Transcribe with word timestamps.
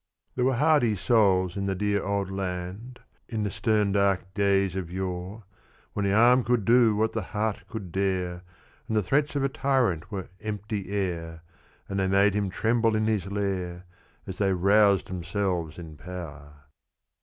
There 0.33 0.45
were 0.45 0.55
hardy 0.55 0.95
souls 0.95 1.55
in 1.55 1.65
the 1.67 1.75
"Dear 1.75 2.03
Old 2.03 2.31
Land," 2.31 3.01
In 3.27 3.43
the 3.43 3.51
stern 3.51 3.91
dark 3.91 4.33
days 4.33 4.75
of 4.75 4.89
yore, 4.89 5.43
When 5.93 6.05
the 6.05 6.11
arm 6.11 6.43
could 6.43 6.65
do 6.65 6.95
what 6.95 7.13
the 7.13 7.21
heart 7.21 7.67
could 7.69 7.91
dare, 7.91 8.41
And 8.87 8.97
the 8.97 9.03
threats 9.03 9.35
of 9.35 9.43
a 9.43 9.47
tyrant 9.47 10.11
were 10.11 10.29
"empty 10.39 10.89
air," 10.89 11.43
And 11.87 11.99
they 11.99 12.07
made 12.07 12.33
him 12.33 12.49
tremble 12.49 12.95
in 12.95 13.05
his 13.05 13.27
lair, 13.27 13.85
As 14.25 14.39
they 14.39 14.53
roused 14.53 15.05
themselves 15.05 15.77
in 15.77 15.97
power. 15.97 16.51